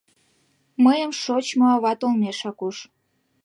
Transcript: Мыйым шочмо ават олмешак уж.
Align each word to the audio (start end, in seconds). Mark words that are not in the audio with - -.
Мыйым 0.83 1.11
шочмо 1.21 1.65
ават 1.75 1.99
олмешак 2.05 2.59
уж. 2.67 2.77